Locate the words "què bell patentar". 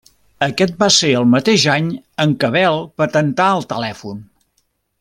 2.45-3.51